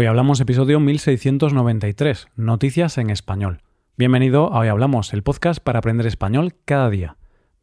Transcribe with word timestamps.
Hoy 0.00 0.06
hablamos 0.06 0.40
episodio 0.40 0.78
1693, 0.78 2.28
Noticias 2.36 2.98
en 2.98 3.10
Español. 3.10 3.62
Bienvenido 3.96 4.52
a 4.52 4.60
Hoy 4.60 4.68
Hablamos, 4.68 5.12
el 5.12 5.24
podcast 5.24 5.58
para 5.58 5.80
aprender 5.80 6.06
español 6.06 6.54
cada 6.64 6.88
día. 6.88 7.16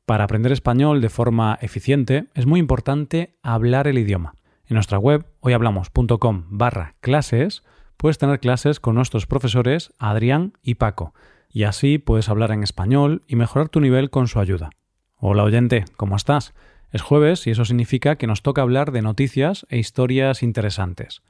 Para 0.06 0.26
aprender 0.26 0.52
español 0.52 1.00
de 1.00 1.08
forma 1.08 1.58
eficiente 1.62 2.26
es 2.34 2.46
muy 2.46 2.60
importante 2.60 3.38
hablar 3.42 3.88
el 3.88 3.98
idioma. 3.98 4.36
En 4.68 4.74
nuestra 4.74 4.98
web, 4.98 5.26
hoyhablamos.com 5.40 6.44
barra 6.50 6.96
clases, 7.00 7.64
puedes 7.96 8.18
tener 8.18 8.42
clases 8.42 8.82
con 8.82 8.96
nuestros 8.96 9.28
profesores 9.28 9.94
Adrián 9.98 10.58
y 10.62 10.76
Paco, 10.76 11.14
y 11.50 11.64
así 11.64 12.00
puedes 12.00 12.28
hablar 12.28 12.52
en 12.52 12.64
español 12.64 13.22
y 13.30 13.38
mejorar 13.38 13.70
tu 13.70 13.80
nivel 13.80 14.10
con 14.10 14.28
su 14.28 14.42
ayuda. 14.42 14.72
Hola 15.16 15.44
oyente, 15.44 15.86
¿cómo 15.96 16.18
estás? 16.18 16.54
Es 16.92 17.02
jueves 17.02 17.48
y 17.48 17.52
eso 17.52 17.64
significa 17.64 18.18
que 18.18 18.28
nos 18.28 18.42
toca 18.42 18.62
hablar 18.62 18.92
de 18.92 19.02
noticias 19.02 19.66
e 19.70 19.78
historias 19.78 20.44
interesantes. 20.44 21.22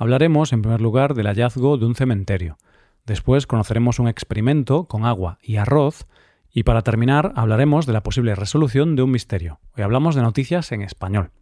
Hablaremos, 0.00 0.52
en 0.52 0.62
primer 0.62 0.80
lugar, 0.80 1.14
del 1.14 1.26
hallazgo 1.26 1.76
de 1.76 1.84
un 1.84 1.96
cementerio. 1.96 2.56
Después 3.04 3.48
conoceremos 3.48 3.98
un 3.98 4.06
experimento 4.06 4.84
con 4.84 5.04
agua 5.04 5.38
y 5.42 5.56
arroz. 5.56 6.06
Y 6.52 6.62
para 6.62 6.82
terminar, 6.82 7.32
hablaremos 7.34 7.84
de 7.84 7.94
la 7.94 8.04
posible 8.04 8.36
resolución 8.36 8.94
de 8.94 9.02
un 9.02 9.10
misterio. 9.10 9.58
Hoy 9.76 9.82
hablamos 9.82 10.14
de 10.14 10.22
noticias 10.22 10.70
en 10.70 10.82
español. 10.82 11.32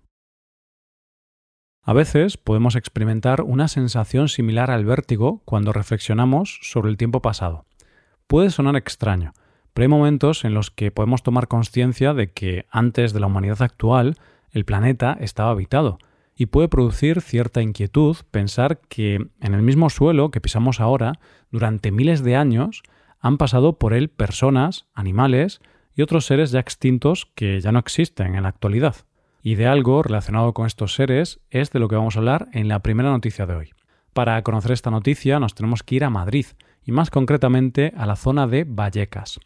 A 1.83 1.93
veces 1.93 2.39
podemos 2.39 2.77
experimentar 2.77 3.43
una 3.43 3.69
sensación 3.69 4.29
similar 4.29 4.71
al 4.71 4.87
vértigo 4.87 5.43
cuando 5.45 5.75
reflexionamos 5.75 6.59
sobre 6.63 6.89
el 6.89 6.97
tiempo 6.97 7.21
pasado. 7.21 7.67
Puede 8.27 8.51
sonar 8.51 8.75
extraño, 8.75 9.35
pero 9.75 9.85
hay 9.85 9.89
momentos 9.89 10.47
en 10.47 10.55
los 10.55 10.71
que 10.71 10.91
podemos 10.91 11.23
tomar 11.23 11.47
conciencia 11.47 12.15
de 12.15 12.33
que 12.33 12.65
antes 12.71 13.13
de 13.13 13.21
la 13.21 13.27
humanidad 13.27 13.61
actual 13.61 14.17
el 14.51 14.65
planeta 14.65 15.15
estaba 15.21 15.51
habitado 15.51 15.99
y 16.37 16.47
puede 16.47 16.69
producir 16.69 17.23
cierta 17.23 17.63
inquietud 17.63 18.17
pensar 18.31 18.81
que 18.89 19.15
en 19.41 19.55
el 19.55 19.63
mismo 19.63 19.89
suelo 19.91 20.31
que 20.31 20.41
pisamos 20.41 20.81
ahora, 20.81 21.15
durante 21.51 21.91
miles 21.91 22.23
de 22.23 22.37
años, 22.37 22.83
han 23.21 23.39
pasado 23.39 23.79
por 23.79 23.95
él 23.95 24.11
personas, 24.11 24.87
animales 24.95 25.61
y 25.95 26.03
otros 26.03 26.27
seres 26.27 26.51
ya 26.51 26.61
extintos 26.61 27.27
que 27.35 27.61
ya 27.61 27.73
no 27.73 27.79
existen 27.79 28.35
en 28.35 28.43
la 28.43 28.51
actualidad. 28.51 28.97
Y 29.43 29.55
de 29.55 29.67
algo 29.67 30.03
relacionado 30.03 30.53
con 30.53 30.67
estos 30.67 30.95
seres 30.95 31.41
es 31.51 31.71
de 31.71 31.79
lo 31.79 31.89
que 31.89 31.97
vamos 31.97 32.17
a 32.17 32.19
hablar 32.19 32.49
en 32.53 32.69
la 32.69 32.81
primera 32.81 33.11
noticia 33.11 33.47
de 33.47 33.55
hoy. 33.55 33.71
Para 34.13 34.43
conocer 34.43 34.73
esta 34.73 34.91
noticia 34.91 35.41
nos 35.41 35.55
tenemos 35.55 35.83
que 35.83 35.95
ir 35.95 36.05
a 36.05 36.11
Madrid, 36.11 36.47
y 36.87 36.93
más 36.93 37.11
concretamente 37.11 37.93
a 37.97 38.07
la 38.07 38.17
zona 38.17 38.47
de 38.47 38.65
Vallecas. 38.65 39.41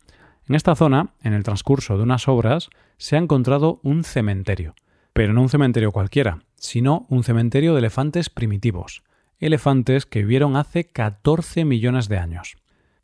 En 0.46 0.54
esta 0.54 0.76
zona, 0.76 1.14
en 1.22 1.32
el 1.32 1.42
transcurso 1.42 1.96
de 1.96 2.02
unas 2.02 2.28
obras, 2.28 2.68
se 2.98 3.16
ha 3.16 3.18
encontrado 3.18 3.80
un 3.82 4.04
cementerio, 4.04 4.74
pero 5.12 5.32
no 5.32 5.42
un 5.42 5.48
cementerio 5.48 5.90
cualquiera, 5.90 6.40
sino 6.60 7.06
un 7.08 7.24
cementerio 7.24 7.72
de 7.72 7.80
elefantes 7.80 8.28
primitivos, 8.30 9.02
elefantes 9.38 10.06
que 10.06 10.20
vivieron 10.20 10.56
hace 10.56 10.84
14 10.84 11.64
millones 11.64 12.08
de 12.08 12.18
años. 12.18 12.56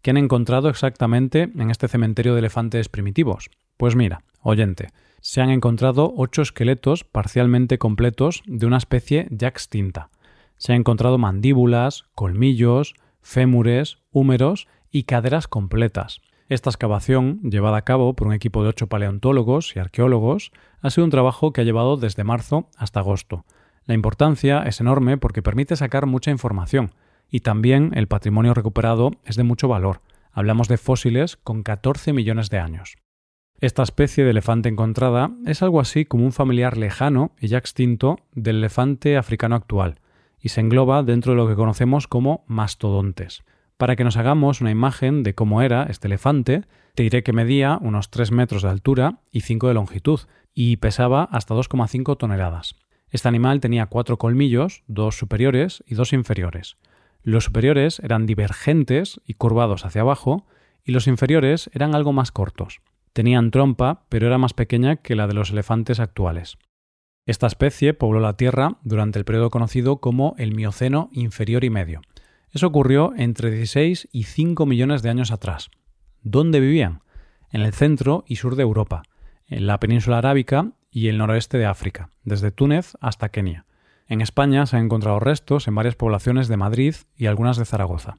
¿Qué 0.02 0.10
han 0.10 0.18
encontrado 0.18 0.68
exactamente 0.68 1.50
en 1.56 1.70
este 1.70 1.88
cementerio 1.88 2.34
de 2.34 2.40
elefantes 2.40 2.88
primitivos? 2.88 3.50
Pues 3.76 3.96
mira, 3.96 4.22
oyente, 4.42 4.90
se 5.20 5.40
han 5.40 5.50
encontrado 5.50 6.12
ocho 6.16 6.42
esqueletos 6.42 7.02
parcialmente 7.02 7.78
completos 7.78 8.42
de 8.46 8.66
una 8.66 8.76
especie 8.76 9.26
ya 9.30 9.48
extinta. 9.48 10.10
Se 10.58 10.72
han 10.72 10.80
encontrado 10.80 11.18
mandíbulas, 11.18 12.04
colmillos, 12.14 12.94
fémures, 13.22 13.98
húmeros 14.12 14.68
y 14.90 15.04
caderas 15.04 15.48
completas. 15.48 16.20
Esta 16.48 16.70
excavación, 16.70 17.40
llevada 17.42 17.78
a 17.78 17.82
cabo 17.82 18.14
por 18.14 18.28
un 18.28 18.32
equipo 18.32 18.62
de 18.62 18.68
ocho 18.68 18.86
paleontólogos 18.86 19.74
y 19.74 19.80
arqueólogos, 19.80 20.52
ha 20.80 20.90
sido 20.90 21.04
un 21.04 21.10
trabajo 21.10 21.52
que 21.52 21.60
ha 21.60 21.64
llevado 21.64 21.96
desde 21.96 22.22
marzo 22.22 22.68
hasta 22.76 23.00
agosto. 23.00 23.44
La 23.84 23.94
importancia 23.94 24.62
es 24.62 24.80
enorme 24.80 25.18
porque 25.18 25.42
permite 25.42 25.74
sacar 25.74 26.06
mucha 26.06 26.30
información 26.30 26.92
y 27.28 27.40
también 27.40 27.90
el 27.94 28.06
patrimonio 28.06 28.54
recuperado 28.54 29.10
es 29.24 29.34
de 29.34 29.42
mucho 29.42 29.66
valor. 29.66 30.02
Hablamos 30.30 30.68
de 30.68 30.76
fósiles 30.76 31.36
con 31.36 31.64
14 31.64 32.12
millones 32.12 32.48
de 32.48 32.58
años. 32.58 32.96
Esta 33.60 33.82
especie 33.82 34.22
de 34.22 34.30
elefante 34.30 34.68
encontrada 34.68 35.32
es 35.46 35.62
algo 35.62 35.80
así 35.80 36.04
como 36.04 36.24
un 36.24 36.32
familiar 36.32 36.76
lejano 36.76 37.32
y 37.40 37.48
ya 37.48 37.58
extinto 37.58 38.18
del 38.32 38.58
elefante 38.58 39.16
africano 39.16 39.56
actual, 39.56 39.98
y 40.38 40.50
se 40.50 40.60
engloba 40.60 41.02
dentro 41.02 41.32
de 41.32 41.38
lo 41.38 41.48
que 41.48 41.56
conocemos 41.56 42.06
como 42.06 42.44
mastodontes. 42.46 43.42
Para 43.76 43.94
que 43.94 44.04
nos 44.04 44.16
hagamos 44.16 44.60
una 44.60 44.70
imagen 44.70 45.22
de 45.22 45.34
cómo 45.34 45.60
era 45.60 45.84
este 45.84 46.08
elefante, 46.08 46.62
te 46.94 47.02
diré 47.02 47.22
que 47.22 47.34
medía 47.34 47.78
unos 47.82 48.10
3 48.10 48.32
metros 48.32 48.62
de 48.62 48.70
altura 48.70 49.20
y 49.30 49.42
5 49.42 49.68
de 49.68 49.74
longitud, 49.74 50.20
y 50.54 50.78
pesaba 50.78 51.24
hasta 51.24 51.54
2,5 51.54 52.16
toneladas. 52.16 52.76
Este 53.10 53.28
animal 53.28 53.60
tenía 53.60 53.86
cuatro 53.86 54.16
colmillos, 54.16 54.82
dos 54.86 55.18
superiores 55.18 55.84
y 55.86 55.94
dos 55.94 56.14
inferiores. 56.14 56.78
Los 57.22 57.44
superiores 57.44 58.00
eran 58.00 58.24
divergentes 58.24 59.20
y 59.26 59.34
curvados 59.34 59.84
hacia 59.84 60.00
abajo, 60.00 60.46
y 60.82 60.92
los 60.92 61.06
inferiores 61.06 61.68
eran 61.74 61.94
algo 61.94 62.14
más 62.14 62.32
cortos. 62.32 62.80
Tenían 63.12 63.50
trompa, 63.50 64.06
pero 64.08 64.26
era 64.26 64.38
más 64.38 64.54
pequeña 64.54 64.96
que 64.96 65.16
la 65.16 65.26
de 65.26 65.34
los 65.34 65.50
elefantes 65.50 66.00
actuales. 66.00 66.56
Esta 67.26 67.46
especie 67.46 67.92
pobló 67.92 68.20
la 68.20 68.36
Tierra 68.36 68.78
durante 68.82 69.18
el 69.18 69.24
periodo 69.24 69.50
conocido 69.50 69.98
como 70.00 70.34
el 70.38 70.54
Mioceno 70.54 71.10
inferior 71.12 71.64
y 71.64 71.70
medio, 71.70 72.02
eso 72.56 72.68
ocurrió 72.68 73.12
entre 73.16 73.50
16 73.50 74.08
y 74.12 74.22
5 74.24 74.64
millones 74.64 75.02
de 75.02 75.10
años 75.10 75.30
atrás. 75.30 75.70
¿Dónde 76.22 76.58
vivían? 76.58 77.02
En 77.50 77.60
el 77.60 77.74
centro 77.74 78.24
y 78.26 78.36
sur 78.36 78.56
de 78.56 78.62
Europa, 78.62 79.02
en 79.46 79.66
la 79.66 79.78
península 79.78 80.18
arábica 80.18 80.72
y 80.90 81.08
el 81.08 81.18
noroeste 81.18 81.58
de 81.58 81.66
África, 81.66 82.08
desde 82.24 82.50
Túnez 82.50 82.96
hasta 83.02 83.28
Kenia. 83.28 83.66
En 84.08 84.22
España 84.22 84.64
se 84.64 84.78
han 84.78 84.86
encontrado 84.86 85.20
restos 85.20 85.68
en 85.68 85.74
varias 85.74 85.96
poblaciones 85.96 86.48
de 86.48 86.56
Madrid 86.56 86.94
y 87.14 87.26
algunas 87.26 87.58
de 87.58 87.66
Zaragoza. 87.66 88.16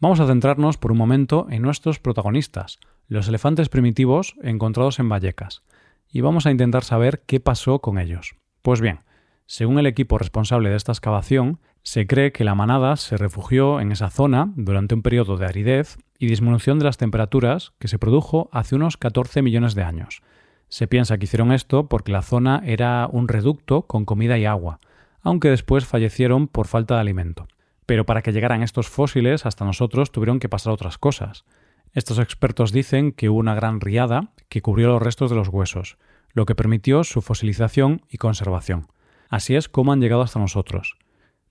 Vamos 0.00 0.18
a 0.18 0.26
centrarnos 0.26 0.78
por 0.78 0.90
un 0.90 0.98
momento 0.98 1.46
en 1.50 1.60
nuestros 1.60 1.98
protagonistas, 1.98 2.78
los 3.06 3.28
elefantes 3.28 3.68
primitivos 3.68 4.34
encontrados 4.42 4.98
en 4.98 5.10
Vallecas, 5.10 5.62
y 6.10 6.22
vamos 6.22 6.46
a 6.46 6.50
intentar 6.50 6.84
saber 6.84 7.22
qué 7.26 7.38
pasó 7.38 7.80
con 7.80 7.98
ellos. 7.98 8.34
Pues 8.62 8.80
bien, 8.80 9.00
según 9.44 9.78
el 9.78 9.86
equipo 9.86 10.16
responsable 10.16 10.70
de 10.70 10.76
esta 10.76 10.92
excavación, 10.92 11.60
se 11.84 12.06
cree 12.06 12.32
que 12.32 12.44
la 12.44 12.54
manada 12.54 12.96
se 12.96 13.18
refugió 13.18 13.78
en 13.78 13.92
esa 13.92 14.08
zona 14.08 14.50
durante 14.56 14.94
un 14.94 15.02
periodo 15.02 15.36
de 15.36 15.44
aridez 15.44 15.98
y 16.18 16.26
disminución 16.26 16.78
de 16.78 16.86
las 16.86 16.96
temperaturas 16.96 17.74
que 17.78 17.88
se 17.88 17.98
produjo 17.98 18.48
hace 18.52 18.74
unos 18.74 18.96
14 18.96 19.42
millones 19.42 19.74
de 19.74 19.82
años. 19.82 20.22
Se 20.68 20.88
piensa 20.88 21.18
que 21.18 21.24
hicieron 21.24 21.52
esto 21.52 21.86
porque 21.86 22.10
la 22.10 22.22
zona 22.22 22.62
era 22.64 23.06
un 23.12 23.28
reducto 23.28 23.82
con 23.82 24.06
comida 24.06 24.38
y 24.38 24.46
agua, 24.46 24.80
aunque 25.20 25.50
después 25.50 25.84
fallecieron 25.84 26.48
por 26.48 26.68
falta 26.68 26.94
de 26.94 27.02
alimento. 27.02 27.48
Pero 27.84 28.06
para 28.06 28.22
que 28.22 28.32
llegaran 28.32 28.62
estos 28.62 28.88
fósiles 28.88 29.44
hasta 29.44 29.66
nosotros 29.66 30.10
tuvieron 30.10 30.40
que 30.40 30.48
pasar 30.48 30.72
otras 30.72 30.96
cosas. 30.96 31.44
Estos 31.92 32.18
expertos 32.18 32.72
dicen 32.72 33.12
que 33.12 33.28
hubo 33.28 33.38
una 33.38 33.54
gran 33.54 33.82
riada 33.82 34.32
que 34.48 34.62
cubrió 34.62 34.88
los 34.88 35.02
restos 35.02 35.28
de 35.28 35.36
los 35.36 35.48
huesos, 35.48 35.98
lo 36.32 36.46
que 36.46 36.54
permitió 36.54 37.04
su 37.04 37.20
fosilización 37.20 38.00
y 38.08 38.16
conservación. 38.16 38.86
Así 39.28 39.54
es 39.54 39.68
como 39.68 39.92
han 39.92 40.00
llegado 40.00 40.22
hasta 40.22 40.38
nosotros. 40.38 40.96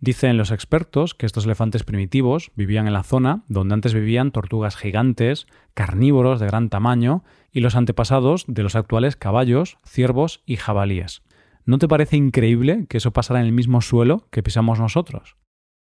Dicen 0.04 0.36
los 0.36 0.52
expertos 0.52 1.14
que 1.14 1.26
estos 1.26 1.46
elefantes 1.46 1.86
primitivos 1.86 2.52
vivían 2.58 2.88
en 2.88 2.94
la 2.94 3.04
zona 3.04 3.46
donde 3.48 3.74
antes 3.74 3.94
vivían 3.94 4.32
tortugas 4.32 4.76
gigantes, 4.76 5.48
carnívoros 5.76 6.42
de 6.42 6.48
gran 6.48 6.68
tamaño 6.68 7.24
y 7.54 7.62
los 7.62 7.78
antepasados 7.78 8.44
de 8.50 8.64
los 8.64 8.76
actuales 8.76 9.16
caballos, 9.16 9.78
ciervos 9.86 10.44
y 10.46 10.58
jabalíes. 10.58 11.22
¿No 11.64 11.78
te 11.78 11.88
parece 11.88 12.18
increíble 12.18 12.86
que 12.90 12.98
eso 12.98 13.14
pasara 13.14 13.40
en 13.40 13.46
el 13.46 13.54
mismo 13.54 13.80
suelo 13.80 14.28
que 14.30 14.44
pisamos 14.44 14.78
nosotros? 14.78 15.38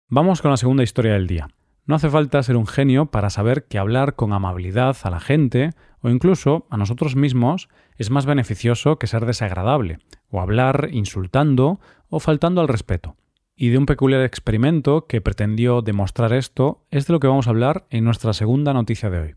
Vamos 0.07 0.41
con 0.41 0.51
la 0.51 0.57
segunda 0.57 0.83
historia 0.83 1.11
del 1.11 1.27
día. 1.27 1.49
No 1.85 1.95
hace 1.95 2.09
falta 2.09 2.41
ser 2.43 2.55
un 2.55 2.65
genio 2.65 3.07
para 3.07 3.29
saber 3.29 3.65
que 3.65 3.77
hablar 3.77 4.15
con 4.15 4.31
amabilidad 4.31 4.95
a 5.03 5.09
la 5.09 5.19
gente 5.19 5.71
o 5.99 6.07
incluso 6.07 6.65
a 6.69 6.77
nosotros 6.77 7.17
mismos 7.17 7.67
es 7.97 8.09
más 8.09 8.25
beneficioso 8.25 8.99
que 8.99 9.07
ser 9.07 9.25
desagradable, 9.25 9.99
o 10.29 10.39
hablar 10.39 10.87
insultando 10.93 11.81
o 12.07 12.21
faltando 12.21 12.61
al 12.61 12.69
respeto 12.69 13.17
y 13.59 13.69
de 13.69 13.79
un 13.79 13.87
peculiar 13.87 14.21
experimento 14.21 15.07
que 15.07 15.19
pretendió 15.19 15.81
demostrar 15.81 16.31
esto 16.31 16.85
es 16.91 17.07
de 17.07 17.13
lo 17.13 17.19
que 17.19 17.27
vamos 17.27 17.47
a 17.47 17.49
hablar 17.49 17.85
en 17.89 18.03
nuestra 18.05 18.33
segunda 18.33 18.71
noticia 18.71 19.09
de 19.09 19.19
hoy. 19.19 19.35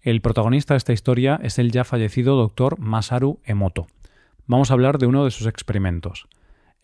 El 0.00 0.20
protagonista 0.20 0.74
de 0.74 0.78
esta 0.78 0.92
historia 0.92 1.40
es 1.42 1.58
el 1.58 1.72
ya 1.72 1.82
fallecido 1.82 2.36
doctor 2.36 2.78
Masaru 2.78 3.40
Emoto. 3.44 3.88
Vamos 4.46 4.70
a 4.70 4.74
hablar 4.74 4.98
de 4.98 5.06
uno 5.06 5.24
de 5.24 5.32
sus 5.32 5.48
experimentos. 5.48 6.28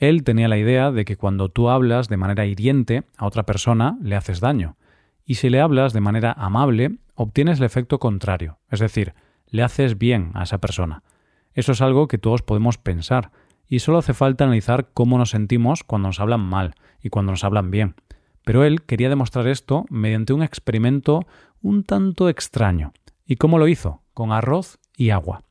Él 0.00 0.24
tenía 0.24 0.48
la 0.48 0.58
idea 0.58 0.90
de 0.90 1.04
que 1.04 1.16
cuando 1.16 1.48
tú 1.48 1.70
hablas 1.70 2.08
de 2.08 2.16
manera 2.16 2.46
hiriente 2.46 3.04
a 3.16 3.26
otra 3.26 3.44
persona 3.44 3.96
le 4.02 4.16
haces 4.16 4.40
daño, 4.40 4.76
y 5.24 5.36
si 5.36 5.50
le 5.50 5.60
hablas 5.60 5.92
de 5.92 6.00
manera 6.00 6.32
amable 6.32 6.98
obtienes 7.14 7.60
el 7.60 7.64
efecto 7.64 8.00
contrario, 8.00 8.58
es 8.68 8.80
decir, 8.80 9.14
le 9.46 9.62
haces 9.62 9.98
bien 9.98 10.32
a 10.34 10.42
esa 10.42 10.58
persona. 10.58 11.04
Eso 11.54 11.70
es 11.70 11.80
algo 11.80 12.08
que 12.08 12.18
todos 12.18 12.42
podemos 12.42 12.76
pensar, 12.76 13.30
y 13.72 13.78
solo 13.78 13.96
hace 13.96 14.12
falta 14.12 14.44
analizar 14.44 14.90
cómo 14.92 15.16
nos 15.16 15.30
sentimos 15.30 15.82
cuando 15.82 16.08
nos 16.08 16.20
hablan 16.20 16.40
mal 16.40 16.74
y 17.02 17.08
cuando 17.08 17.32
nos 17.32 17.42
hablan 17.42 17.70
bien. 17.70 17.94
Pero 18.44 18.64
él 18.64 18.82
quería 18.82 19.08
demostrar 19.08 19.48
esto 19.48 19.86
mediante 19.88 20.34
un 20.34 20.42
experimento 20.42 21.24
un 21.62 21.82
tanto 21.82 22.28
extraño. 22.28 22.92
¿Y 23.24 23.36
cómo 23.36 23.58
lo 23.58 23.68
hizo? 23.68 24.02
Con 24.12 24.30
arroz 24.30 24.78
y 24.94 25.08
agua. 25.08 25.44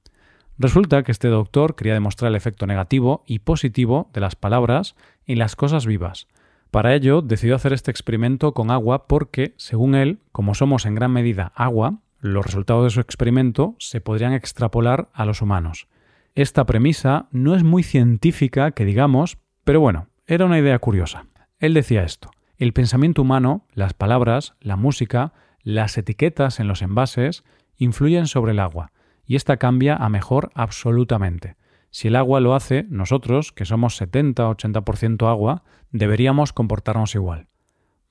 Resulta 0.60 1.02
que 1.02 1.12
este 1.12 1.30
doctor 1.30 1.76
quería 1.76 1.96
demostrar 1.96 2.30
el 2.30 2.36
efecto 2.36 2.68
negativo 2.68 3.24
y 3.26 3.40
positivo 3.40 4.12
de 4.14 4.22
las 4.22 4.36
palabras 4.36 4.96
en 5.26 5.40
las 5.40 5.56
cosas 5.56 5.88
vivas. 5.88 6.28
Para 6.70 6.94
ello 6.94 7.24
decidió 7.24 7.56
hacer 7.56 7.74
este 7.74 7.90
experimento 7.90 8.54
con 8.54 8.70
agua 8.70 9.08
porque, 9.08 9.56
según 9.58 9.96
él, 9.96 10.20
como 10.32 10.54
somos 10.54 10.86
en 10.86 10.94
gran 10.94 11.12
medida 11.12 11.54
agua, 11.56 12.02
los 12.20 12.46
resultados 12.46 12.84
de 12.84 12.92
su 12.92 13.00
experimento 13.00 13.76
se 13.80 14.00
podrían 14.00 14.34
extrapolar 14.34 15.10
a 15.12 15.26
los 15.26 15.42
humanos. 15.42 15.88
Esta 16.34 16.66
premisa 16.66 17.28
no 17.32 17.56
es 17.56 17.64
muy 17.64 17.84
científica, 17.84 18.72
que 18.72 18.86
digamos, 18.86 19.38
pero 19.66 19.82
bueno, 19.82 20.08
era 20.26 20.46
una 20.46 20.60
idea 20.60 20.80
curiosa. 20.80 21.26
Él 21.60 21.74
decía 21.74 22.04
esto. 22.04 22.32
El 22.58 22.72
pensamiento 22.72 23.22
humano, 23.22 23.66
las 23.74 23.94
palabras, 23.94 24.54
la 24.62 24.78
música, 24.78 25.34
las 25.62 25.98
etiquetas 25.98 26.62
en 26.62 26.70
los 26.70 26.82
envases, 26.82 27.44
influyen 27.76 28.28
sobre 28.28 28.54
el 28.54 28.60
agua, 28.60 28.94
y 29.26 29.36
ésta 29.36 29.58
cambia 29.58 29.96
a 29.96 30.08
mejor 30.08 30.52
absolutamente. 30.56 31.58
Si 31.90 32.08
el 32.08 32.16
agua 32.16 32.40
lo 32.40 32.56
hace, 32.56 32.86
nosotros, 32.90 33.52
que 33.52 33.66
somos 33.66 34.02
70-80% 34.02 35.30
agua, 35.30 35.64
deberíamos 35.92 36.54
comportarnos 36.54 37.14
igual. 37.14 37.48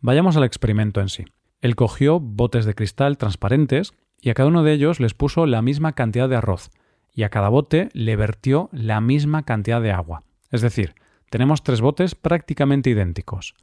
Vayamos 0.01 0.37
al 0.37 0.45
experimento 0.45 1.01
en 1.01 1.09
sí. 1.09 1.25
Él 1.63 1.75
cogió 1.75 2.21
botes 2.21 2.67
de 2.67 2.75
cristal 2.75 3.17
transparentes 3.17 3.95
y 4.21 4.29
a 4.29 4.35
cada 4.35 4.49
uno 4.51 4.63
de 4.63 4.75
ellos 4.75 5.01
les 5.01 5.15
puso 5.15 5.47
la 5.47 5.63
misma 5.63 5.95
cantidad 5.95 6.29
de 6.29 6.37
arroz, 6.37 6.71
y 7.15 7.23
a 7.23 7.29
cada 7.29 7.49
bote 7.49 7.89
le 7.93 8.17
vertió 8.17 8.69
la 8.73 9.01
misma 9.01 9.45
cantidad 9.45 9.81
de 9.81 9.93
agua. 9.93 10.23
Es 10.51 10.61
decir, 10.61 10.95
tenemos 11.31 11.63
tres 11.63 11.81
botes 11.81 12.15
prácticamente 12.15 12.91
idénticos. 12.91 13.55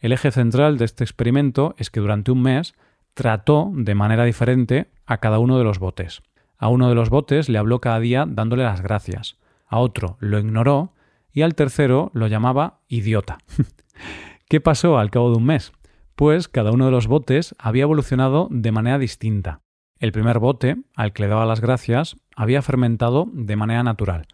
El 0.00 0.12
eje 0.12 0.30
central 0.30 0.78
de 0.78 0.84
este 0.84 1.04
experimento 1.04 1.74
es 1.78 1.90
que 1.90 2.00
durante 2.00 2.32
un 2.32 2.42
mes 2.42 2.74
trató 3.14 3.70
de 3.74 3.94
manera 3.94 4.24
diferente 4.24 4.90
a 5.06 5.18
cada 5.18 5.38
uno 5.38 5.58
de 5.58 5.64
los 5.64 5.78
botes. 5.78 6.22
A 6.58 6.68
uno 6.68 6.88
de 6.88 6.94
los 6.94 7.10
botes 7.10 7.48
le 7.48 7.58
habló 7.58 7.80
cada 7.80 8.00
día 8.00 8.24
dándole 8.26 8.64
las 8.64 8.80
gracias 8.80 9.36
a 9.72 9.78
otro 9.78 10.18
lo 10.20 10.38
ignoró 10.38 10.92
y 11.32 11.40
al 11.40 11.54
tercero 11.54 12.10
lo 12.12 12.26
llamaba 12.26 12.80
idiota. 12.88 13.38
¿Qué 14.48 14.60
pasó 14.60 14.98
al 14.98 15.10
cabo 15.10 15.30
de 15.30 15.38
un 15.38 15.46
mes? 15.46 15.72
Pues 16.14 16.46
cada 16.46 16.72
uno 16.72 16.84
de 16.84 16.90
los 16.90 17.06
botes 17.06 17.54
había 17.58 17.84
evolucionado 17.84 18.48
de 18.50 18.70
manera 18.70 18.98
distinta. 18.98 19.62
El 20.02 20.10
primer 20.10 20.40
bote, 20.40 20.78
al 20.96 21.12
que 21.12 21.22
le 21.22 21.28
daba 21.28 21.46
las 21.46 21.60
gracias, 21.60 22.16
había 22.34 22.60
fermentado 22.60 23.28
de 23.32 23.54
manera 23.54 23.84
natural. 23.84 24.26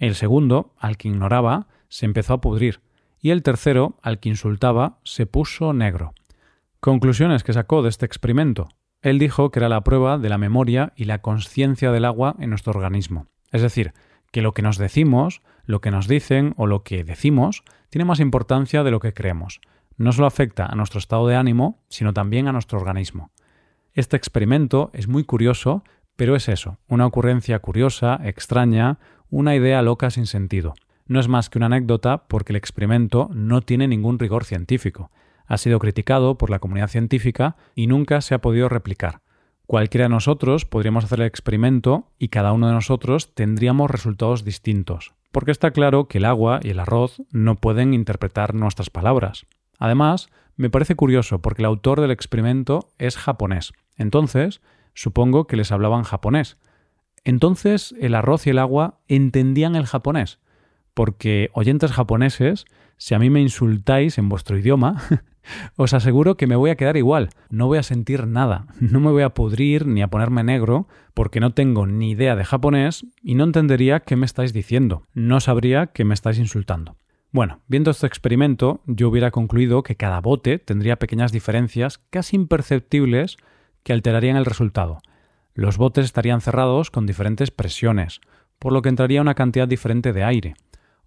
El 0.00 0.16
segundo, 0.16 0.74
al 0.80 0.96
que 0.96 1.06
ignoraba, 1.06 1.68
se 1.88 2.06
empezó 2.06 2.34
a 2.34 2.40
pudrir. 2.40 2.80
Y 3.20 3.30
el 3.30 3.44
tercero, 3.44 3.96
al 4.02 4.18
que 4.18 4.30
insultaba, 4.30 4.98
se 5.04 5.26
puso 5.26 5.74
negro. 5.74 6.12
Conclusiones 6.80 7.44
que 7.44 7.52
sacó 7.52 7.84
de 7.84 7.90
este 7.90 8.04
experimento. 8.04 8.66
Él 9.00 9.20
dijo 9.20 9.52
que 9.52 9.60
era 9.60 9.68
la 9.68 9.84
prueba 9.84 10.18
de 10.18 10.28
la 10.28 10.38
memoria 10.38 10.92
y 10.96 11.04
la 11.04 11.22
conciencia 11.22 11.92
del 11.92 12.04
agua 12.04 12.34
en 12.40 12.50
nuestro 12.50 12.72
organismo. 12.72 13.28
Es 13.52 13.62
decir, 13.62 13.92
que 14.32 14.42
lo 14.42 14.54
que 14.54 14.62
nos 14.62 14.76
decimos, 14.76 15.40
lo 15.66 15.80
que 15.80 15.92
nos 15.92 16.08
dicen 16.08 16.52
o 16.56 16.66
lo 16.66 16.82
que 16.82 17.04
decimos 17.04 17.62
tiene 17.90 18.06
más 18.06 18.18
importancia 18.18 18.82
de 18.82 18.90
lo 18.90 18.98
que 18.98 19.14
creemos. 19.14 19.60
No 19.96 20.10
solo 20.10 20.26
afecta 20.26 20.66
a 20.66 20.74
nuestro 20.74 20.98
estado 20.98 21.28
de 21.28 21.36
ánimo, 21.36 21.78
sino 21.88 22.12
también 22.12 22.48
a 22.48 22.52
nuestro 22.52 22.80
organismo. 22.80 23.30
Este 23.94 24.16
experimento 24.16 24.90
es 24.94 25.06
muy 25.06 25.24
curioso, 25.24 25.84
pero 26.16 26.34
es 26.34 26.48
eso, 26.48 26.78
una 26.88 27.04
ocurrencia 27.04 27.58
curiosa, 27.58 28.18
extraña, 28.24 28.98
una 29.28 29.54
idea 29.54 29.82
loca 29.82 30.10
sin 30.10 30.26
sentido. 30.26 30.72
No 31.06 31.20
es 31.20 31.28
más 31.28 31.50
que 31.50 31.58
una 31.58 31.66
anécdota 31.66 32.24
porque 32.26 32.52
el 32.52 32.56
experimento 32.56 33.28
no 33.34 33.60
tiene 33.60 33.86
ningún 33.88 34.18
rigor 34.18 34.44
científico. 34.44 35.10
Ha 35.46 35.58
sido 35.58 35.78
criticado 35.78 36.38
por 36.38 36.48
la 36.48 36.58
comunidad 36.58 36.88
científica 36.88 37.56
y 37.74 37.86
nunca 37.86 38.22
se 38.22 38.34
ha 38.34 38.40
podido 38.40 38.70
replicar. 38.70 39.20
Cualquiera 39.66 40.06
de 40.06 40.10
nosotros 40.10 40.64
podríamos 40.64 41.04
hacer 41.04 41.20
el 41.20 41.26
experimento 41.26 42.08
y 42.18 42.28
cada 42.28 42.52
uno 42.52 42.68
de 42.68 42.72
nosotros 42.72 43.34
tendríamos 43.34 43.90
resultados 43.90 44.42
distintos, 44.42 45.12
porque 45.32 45.50
está 45.50 45.70
claro 45.70 46.08
que 46.08 46.16
el 46.16 46.24
agua 46.24 46.60
y 46.62 46.70
el 46.70 46.80
arroz 46.80 47.20
no 47.30 47.56
pueden 47.56 47.92
interpretar 47.92 48.54
nuestras 48.54 48.88
palabras. 48.88 49.44
Además, 49.78 50.30
me 50.56 50.70
parece 50.70 50.94
curioso 50.94 51.40
porque 51.40 51.62
el 51.62 51.66
autor 51.66 52.00
del 52.00 52.10
experimento 52.10 52.88
es 52.98 53.16
japonés, 53.16 53.72
entonces 53.96 54.60
supongo 54.94 55.46
que 55.46 55.56
les 55.56 55.72
hablaban 55.72 56.02
japonés. 56.02 56.58
Entonces 57.24 57.94
el 58.00 58.14
arroz 58.14 58.46
y 58.46 58.50
el 58.50 58.58
agua 58.58 59.00
entendían 59.08 59.76
el 59.76 59.86
japonés, 59.86 60.40
porque 60.94 61.50
oyentes 61.54 61.92
japoneses, 61.92 62.64
si 62.96 63.14
a 63.14 63.18
mí 63.18 63.30
me 63.30 63.40
insultáis 63.40 64.18
en 64.18 64.28
vuestro 64.28 64.58
idioma, 64.58 65.02
Os 65.76 65.92
aseguro 65.92 66.36
que 66.36 66.46
me 66.46 66.56
voy 66.56 66.70
a 66.70 66.76
quedar 66.76 66.96
igual, 66.96 67.30
no 67.50 67.66
voy 67.66 67.78
a 67.78 67.82
sentir 67.82 68.26
nada, 68.26 68.66
no 68.80 69.00
me 69.00 69.10
voy 69.10 69.22
a 69.22 69.34
pudrir 69.34 69.86
ni 69.86 70.02
a 70.02 70.08
ponerme 70.08 70.44
negro 70.44 70.88
porque 71.14 71.40
no 71.40 71.52
tengo 71.52 71.86
ni 71.86 72.10
idea 72.10 72.36
de 72.36 72.44
japonés 72.44 73.06
y 73.22 73.34
no 73.34 73.44
entendería 73.44 74.00
qué 74.00 74.16
me 74.16 74.26
estáis 74.26 74.52
diciendo, 74.52 75.06
no 75.14 75.40
sabría 75.40 75.88
que 75.88 76.04
me 76.04 76.14
estáis 76.14 76.38
insultando. 76.38 76.96
Bueno, 77.32 77.60
viendo 77.66 77.90
este 77.90 78.06
experimento, 78.06 78.82
yo 78.86 79.08
hubiera 79.08 79.30
concluido 79.30 79.82
que 79.82 79.96
cada 79.96 80.20
bote 80.20 80.58
tendría 80.58 80.98
pequeñas 80.98 81.32
diferencias 81.32 81.98
casi 82.10 82.36
imperceptibles 82.36 83.38
que 83.82 83.92
alterarían 83.92 84.36
el 84.36 84.44
resultado. 84.44 85.00
Los 85.54 85.76
botes 85.76 86.04
estarían 86.04 86.40
cerrados 86.40 86.90
con 86.90 87.06
diferentes 87.06 87.50
presiones, 87.50 88.20
por 88.58 88.72
lo 88.72 88.82
que 88.82 88.88
entraría 88.88 89.20
una 89.20 89.34
cantidad 89.34 89.68
diferente 89.68 90.12
de 90.12 90.24
aire, 90.24 90.54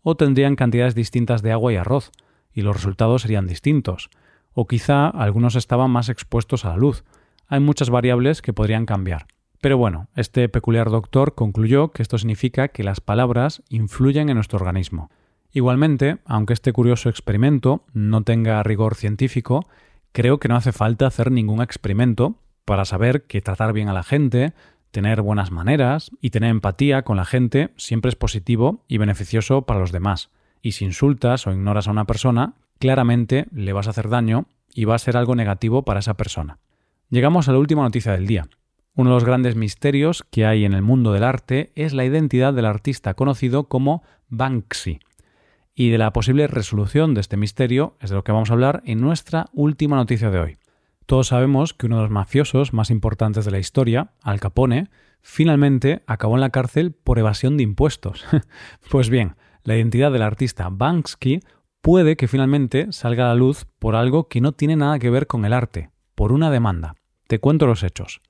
o 0.02 0.16
tendrían 0.16 0.56
cantidades 0.56 0.96
distintas 0.96 1.42
de 1.42 1.52
agua 1.52 1.74
y 1.74 1.78
arroz, 1.78 2.12
y 2.54 2.62
los 2.62 2.76
resultados 2.76 3.24
serían 3.24 3.48
distintos 3.48 4.10
o 4.56 4.66
quizá 4.66 5.10
algunos 5.10 5.56
estaban 5.56 5.92
más 5.92 6.10
expuestos 6.10 6.66
a 6.66 6.70
la 6.70 6.78
luz. 6.78 7.04
Hay 7.48 7.60
muchas 7.60 7.92
variables 7.92 8.42
que 8.42 8.54
podrían 8.54 8.88
cambiar. 8.88 9.28
Pero 9.62 9.78
bueno, 9.78 10.08
este 10.16 10.50
peculiar 10.50 10.90
doctor 10.90 11.36
concluyó 11.36 11.92
que 11.92 12.02
esto 12.02 12.18
significa 12.18 12.70
que 12.70 12.84
las 12.84 13.02
palabras 13.02 13.62
influyen 13.70 14.30
en 14.30 14.36
nuestro 14.36 14.58
organismo. 14.58 15.12
Igualmente, 15.52 16.18
aunque 16.26 16.54
este 16.54 16.74
curioso 16.74 17.10
experimento 17.10 17.84
no 17.94 18.24
tenga 18.24 18.64
rigor 18.64 18.96
científico, 18.96 19.68
creo 20.12 20.40
que 20.40 20.48
no 20.48 20.56
hace 20.56 20.72
falta 20.72 21.08
hacer 21.08 21.32
ningún 21.32 21.62
experimento 21.62 22.36
para 22.66 22.86
saber 22.86 23.24
que 23.24 23.42
tratar 23.42 23.74
bien 23.74 23.88
a 23.88 23.94
la 23.94 24.04
gente, 24.04 24.54
tener 24.92 25.22
buenas 25.22 25.52
maneras 25.52 26.12
y 26.22 26.32
tener 26.32 26.50
empatía 26.50 27.04
con 27.04 27.18
la 27.18 27.26
gente 27.26 27.70
siempre 27.78 28.10
es 28.10 28.16
positivo 28.16 28.84
y 28.88 28.98
beneficioso 28.98 29.64
para 29.64 29.80
los 29.80 29.92
demás. 29.92 30.32
Y 30.62 30.74
si 30.74 30.86
insultas 30.86 31.48
o 31.48 31.52
ignoras 31.52 31.88
a 31.88 31.92
una 31.92 32.06
persona, 32.06 32.56
claramente 32.80 33.46
le 33.52 33.74
vas 33.74 33.88
a 33.88 33.92
hacer 33.92 34.10
daño 34.10 34.48
y 34.74 34.86
va 34.86 34.96
a 34.96 35.00
ser 35.00 35.16
algo 35.16 35.36
negativo 35.36 35.84
para 35.84 36.00
esa 36.00 36.16
persona. 36.16 36.60
Llegamos 37.10 37.48
a 37.48 37.52
la 37.52 37.60
última 37.60 37.84
noticia 37.84 38.12
del 38.14 38.28
día. 38.28 38.48
Uno 38.96 39.12
de 39.12 39.16
los 39.16 39.26
grandes 39.26 39.56
misterios 39.56 40.24
que 40.32 40.46
hay 40.46 40.66
en 40.66 40.74
el 40.74 40.82
mundo 40.82 41.12
del 41.12 41.24
arte 41.24 41.72
es 41.76 41.94
la 41.94 42.06
identidad 42.06 42.54
del 42.54 42.66
artista 42.66 43.14
conocido 43.14 43.66
como 43.66 44.04
Banksy. 44.30 45.00
Y 45.76 45.90
de 45.90 45.98
la 45.98 46.14
posible 46.14 46.48
resolución 46.48 47.14
de 47.14 47.22
este 47.22 47.36
misterio 47.36 47.98
es 48.00 48.10
de 48.10 48.16
lo 48.16 48.24
que 48.24 48.32
vamos 48.32 48.50
a 48.50 48.54
hablar 48.54 48.82
en 48.86 49.02
nuestra 49.02 49.48
última 49.52 49.98
noticia 49.98 50.32
de 50.32 50.40
hoy. 50.40 50.58
Todos 51.06 51.28
sabemos 51.28 51.74
que 51.74 51.86
uno 51.86 51.98
de 51.98 52.02
los 52.04 52.12
mafiosos 52.12 52.74
más 52.74 52.90
importantes 52.90 53.46
de 53.46 53.52
la 53.52 53.60
historia, 53.60 54.12
Al 54.24 54.40
Capone, 54.40 54.90
finalmente 55.22 56.02
acabó 56.08 56.36
en 56.36 56.42
la 56.42 56.50
cárcel 56.50 56.94
por 56.94 57.20
evasión 57.20 57.58
de 57.58 57.64
impuestos. 57.64 58.26
pues 58.90 59.10
bien, 59.10 59.36
la 59.64 59.76
identidad 59.76 60.12
del 60.12 60.24
artista 60.24 60.70
Banksy 60.72 61.42
puede 61.82 62.16
que 62.16 62.28
finalmente 62.28 62.92
salga 62.92 63.26
a 63.26 63.28
la 63.30 63.36
luz 63.36 63.68
por 63.78 63.96
algo 63.96 64.28
que 64.28 64.42
no 64.42 64.54
tiene 64.54 64.76
nada 64.76 64.98
que 64.98 65.12
ver 65.12 65.28
con 65.28 65.46
el 65.46 65.54
arte, 65.54 65.92
por 66.16 66.32
una 66.32 66.50
demanda. 66.50 66.96
Te 67.28 67.40
cuento 67.40 67.68
los 67.68 67.84
hechos. 67.84 68.22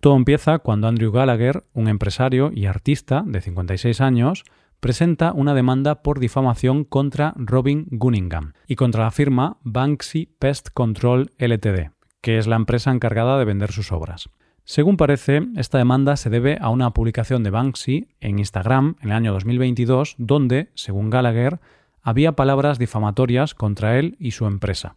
Todo 0.00 0.16
empieza 0.16 0.58
cuando 0.58 0.86
Andrew 0.86 1.12
Gallagher, 1.12 1.64
un 1.72 1.88
empresario 1.88 2.50
y 2.54 2.66
artista 2.66 3.22
de 3.26 3.40
56 3.40 4.00
años, 4.00 4.44
presenta 4.80 5.32
una 5.32 5.54
demanda 5.54 6.02
por 6.02 6.20
difamación 6.20 6.84
contra 6.84 7.32
Robin 7.36 7.86
Gunningham 7.90 8.52
y 8.66 8.76
contra 8.76 9.04
la 9.04 9.10
firma 9.10 9.56
Banksy 9.62 10.26
Pest 10.38 10.68
Control 10.74 11.30
Ltd, 11.38 11.93
que 12.24 12.38
es 12.38 12.46
la 12.46 12.56
empresa 12.56 12.90
encargada 12.90 13.38
de 13.38 13.44
vender 13.44 13.70
sus 13.70 13.92
obras. 13.92 14.30
Según 14.64 14.96
parece, 14.96 15.42
esta 15.56 15.76
demanda 15.76 16.16
se 16.16 16.30
debe 16.30 16.56
a 16.58 16.70
una 16.70 16.94
publicación 16.94 17.42
de 17.42 17.50
Banksy 17.50 18.08
en 18.18 18.38
Instagram 18.38 18.96
en 19.02 19.10
el 19.10 19.16
año 19.16 19.34
2022 19.34 20.14
donde, 20.16 20.70
según 20.74 21.10
Gallagher, 21.10 21.60
había 22.00 22.32
palabras 22.32 22.78
difamatorias 22.78 23.54
contra 23.54 23.98
él 23.98 24.16
y 24.18 24.30
su 24.30 24.46
empresa. 24.46 24.96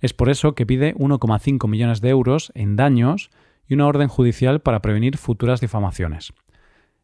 Es 0.00 0.12
por 0.12 0.28
eso 0.28 0.54
que 0.54 0.66
pide 0.66 0.94
1,5 0.96 1.66
millones 1.68 2.02
de 2.02 2.10
euros 2.10 2.52
en 2.54 2.76
daños 2.76 3.30
y 3.66 3.72
una 3.72 3.86
orden 3.86 4.08
judicial 4.08 4.60
para 4.60 4.82
prevenir 4.82 5.16
futuras 5.16 5.62
difamaciones. 5.62 6.34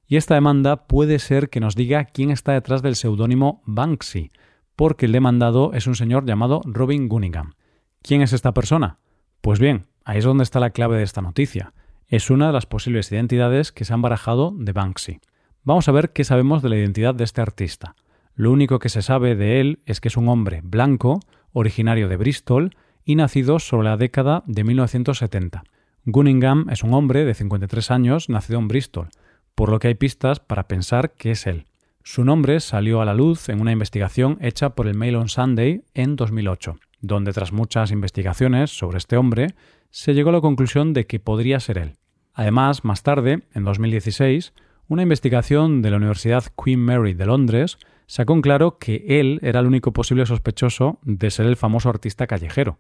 Y 0.06 0.16
esta 0.16 0.34
demanda 0.34 0.84
puede 0.84 1.18
ser 1.18 1.48
que 1.48 1.60
nos 1.60 1.74
diga 1.74 2.04
quién 2.04 2.30
está 2.30 2.52
detrás 2.52 2.82
del 2.82 2.96
seudónimo 2.96 3.62
Banksy, 3.64 4.30
porque 4.76 5.06
el 5.06 5.12
demandado 5.12 5.72
es 5.72 5.86
un 5.86 5.94
señor 5.94 6.26
llamado 6.26 6.60
Robin 6.66 7.08
Gunningham. 7.08 7.54
¿Quién 8.02 8.20
es 8.20 8.34
esta 8.34 8.52
persona? 8.52 8.98
Pues 9.44 9.60
bien, 9.60 9.84
ahí 10.06 10.16
es 10.16 10.24
donde 10.24 10.42
está 10.42 10.58
la 10.58 10.70
clave 10.70 10.96
de 10.96 11.02
esta 11.02 11.20
noticia. 11.20 11.74
Es 12.08 12.30
una 12.30 12.46
de 12.46 12.54
las 12.54 12.64
posibles 12.64 13.12
identidades 13.12 13.72
que 13.72 13.84
se 13.84 13.92
han 13.92 14.00
barajado 14.00 14.54
de 14.56 14.72
Banksy. 14.72 15.20
Vamos 15.64 15.86
a 15.86 15.92
ver 15.92 16.14
qué 16.14 16.24
sabemos 16.24 16.62
de 16.62 16.70
la 16.70 16.76
identidad 16.76 17.14
de 17.14 17.24
este 17.24 17.42
artista. 17.42 17.94
Lo 18.34 18.50
único 18.50 18.78
que 18.78 18.88
se 18.88 19.02
sabe 19.02 19.36
de 19.36 19.60
él 19.60 19.80
es 19.84 20.00
que 20.00 20.08
es 20.08 20.16
un 20.16 20.30
hombre 20.30 20.62
blanco, 20.64 21.20
originario 21.52 22.08
de 22.08 22.16
Bristol 22.16 22.74
y 23.04 23.16
nacido 23.16 23.58
sobre 23.58 23.90
la 23.90 23.98
década 23.98 24.44
de 24.46 24.64
1970. 24.64 25.64
Gunningham 26.06 26.70
es 26.70 26.82
un 26.82 26.94
hombre 26.94 27.26
de 27.26 27.34
53 27.34 27.90
años 27.90 28.30
nacido 28.30 28.58
en 28.58 28.68
Bristol, 28.68 29.10
por 29.54 29.68
lo 29.68 29.78
que 29.78 29.88
hay 29.88 29.94
pistas 29.94 30.40
para 30.40 30.68
pensar 30.68 31.10
que 31.16 31.32
es 31.32 31.46
él. 31.46 31.66
Su 32.02 32.24
nombre 32.24 32.60
salió 32.60 33.02
a 33.02 33.04
la 33.04 33.12
luz 33.12 33.50
en 33.50 33.60
una 33.60 33.72
investigación 33.72 34.38
hecha 34.40 34.70
por 34.70 34.88
el 34.88 34.96
Mail 34.96 35.16
on 35.16 35.28
Sunday 35.28 35.82
en 35.92 36.16
2008. 36.16 36.76
Donde 37.06 37.32
tras 37.32 37.52
muchas 37.52 37.90
investigaciones 37.90 38.76
sobre 38.76 38.98
este 38.98 39.16
hombre, 39.16 39.54
se 39.90 40.14
llegó 40.14 40.30
a 40.30 40.34
la 40.34 40.40
conclusión 40.40 40.92
de 40.92 41.06
que 41.06 41.20
podría 41.20 41.60
ser 41.60 41.78
él. 41.78 41.92
Además, 42.32 42.84
más 42.84 43.02
tarde, 43.02 43.42
en 43.54 43.64
2016, 43.64 44.54
una 44.88 45.02
investigación 45.02 45.82
de 45.82 45.90
la 45.90 45.98
Universidad 45.98 46.44
Queen 46.62 46.80
Mary 46.80 47.14
de 47.14 47.26
Londres 47.26 47.78
sacó 48.06 48.32
en 48.34 48.42
claro 48.42 48.78
que 48.78 49.04
él 49.20 49.38
era 49.42 49.60
el 49.60 49.66
único 49.66 49.92
posible 49.92 50.26
sospechoso 50.26 50.98
de 51.02 51.30
ser 51.30 51.46
el 51.46 51.56
famoso 51.56 51.88
artista 51.88 52.26
callejero. 52.26 52.78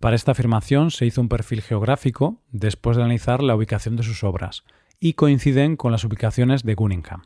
Para 0.00 0.16
esta 0.16 0.32
afirmación 0.32 0.90
se 0.90 1.06
hizo 1.06 1.20
un 1.20 1.28
perfil 1.28 1.62
geográfico 1.62 2.40
después 2.50 2.96
de 2.96 3.02
analizar 3.02 3.42
la 3.42 3.54
ubicación 3.54 3.96
de 3.96 4.02
sus 4.02 4.24
obras, 4.24 4.64
y 5.00 5.14
coinciden 5.14 5.76
con 5.76 5.92
las 5.92 6.04
ubicaciones 6.04 6.62
de 6.62 6.74
Gunningham. 6.74 7.22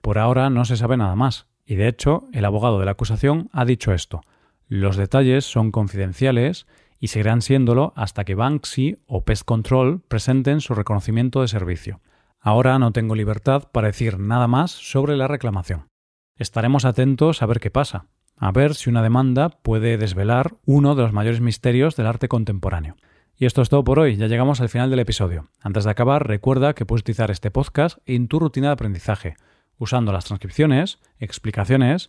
Por 0.00 0.18
ahora 0.18 0.50
no 0.50 0.64
se 0.64 0.76
sabe 0.76 0.96
nada 0.96 1.14
más, 1.16 1.46
y 1.64 1.76
de 1.76 1.88
hecho 1.88 2.24
el 2.32 2.44
abogado 2.44 2.78
de 2.78 2.84
la 2.84 2.92
acusación 2.92 3.48
ha 3.52 3.64
dicho 3.64 3.92
esto. 3.92 4.22
Los 4.68 4.96
detalles 4.96 5.44
son 5.44 5.70
confidenciales 5.70 6.66
y 6.98 7.08
seguirán 7.08 7.42
siéndolo 7.42 7.92
hasta 7.96 8.24
que 8.24 8.34
Banksy 8.34 8.98
o 9.06 9.24
Pest 9.24 9.44
Control 9.44 10.00
presenten 10.08 10.60
su 10.60 10.74
reconocimiento 10.74 11.42
de 11.42 11.48
servicio. 11.48 12.00
Ahora 12.40 12.78
no 12.78 12.92
tengo 12.92 13.14
libertad 13.14 13.68
para 13.72 13.88
decir 13.88 14.18
nada 14.18 14.48
más 14.48 14.70
sobre 14.70 15.16
la 15.16 15.28
reclamación. 15.28 15.88
Estaremos 16.36 16.84
atentos 16.84 17.42
a 17.42 17.46
ver 17.46 17.60
qué 17.60 17.70
pasa, 17.70 18.06
a 18.36 18.52
ver 18.52 18.74
si 18.74 18.90
una 18.90 19.02
demanda 19.02 19.48
puede 19.48 19.98
desvelar 19.98 20.56
uno 20.64 20.94
de 20.94 21.02
los 21.02 21.12
mayores 21.12 21.40
misterios 21.40 21.96
del 21.96 22.06
arte 22.06 22.28
contemporáneo. 22.28 22.96
Y 23.38 23.46
esto 23.46 23.62
es 23.62 23.68
todo 23.68 23.84
por 23.84 23.98
hoy, 23.98 24.16
ya 24.16 24.26
llegamos 24.26 24.60
al 24.60 24.68
final 24.68 24.90
del 24.90 24.98
episodio. 24.98 25.48
Antes 25.60 25.84
de 25.84 25.90
acabar, 25.90 26.26
recuerda 26.26 26.74
que 26.74 26.86
puedes 26.86 27.02
utilizar 27.02 27.30
este 27.30 27.50
podcast 27.50 27.98
en 28.06 28.28
tu 28.28 28.38
rutina 28.38 28.68
de 28.68 28.72
aprendizaje, 28.72 29.36
usando 29.78 30.12
las 30.12 30.24
transcripciones, 30.24 30.98
explicaciones 31.18 32.08